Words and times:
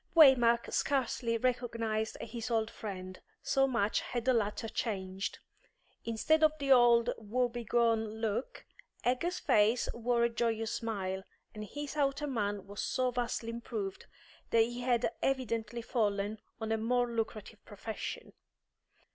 Waymark 0.15 0.73
scarcely 0.73 1.37
recognised 1.37 2.17
his 2.19 2.49
old 2.49 2.71
friend, 2.71 3.21
so 3.43 3.67
much 3.67 3.99
had 3.99 4.25
the 4.25 4.33
latter 4.33 4.67
changed: 4.67 5.37
instead 6.03 6.43
of 6.43 6.53
the 6.57 6.71
old 6.71 7.11
woe 7.19 7.47
begone 7.47 8.19
look, 8.19 8.65
Egger's 9.03 9.37
face 9.37 9.87
wore 9.93 10.23
a 10.23 10.29
joyous 10.29 10.71
smile, 10.73 11.21
and 11.53 11.65
his 11.65 11.95
outer 11.95 12.25
man 12.25 12.65
was 12.65 12.81
so 12.81 13.11
vastly 13.11 13.49
improved 13.51 14.07
that 14.49 14.61
he 14.63 14.81
had 14.81 15.07
evidently 15.21 15.83
fallen 15.83 16.39
on 16.59 16.71
a 16.71 16.77
more 16.77 17.07
lucrative 17.07 17.63
profession. 17.63 18.33